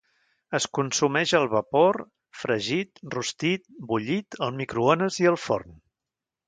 Es 0.59 0.65
consumeix 0.77 1.33
al 1.39 1.45
vapor, 1.51 1.99
fregit, 2.45 3.05
rostit, 3.17 3.69
bullit, 3.93 4.43
al 4.47 4.55
microones 4.63 5.23
i 5.25 5.33
al 5.35 5.41
forn. 5.49 5.83